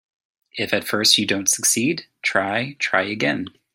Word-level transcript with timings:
If 0.53 0.73
at 0.73 0.83
first 0.87 1.19
you 1.19 1.27
don't 1.27 1.47
succeed, 1.47 2.07
try, 2.23 2.75
try 2.79 3.03
again. 3.03 3.45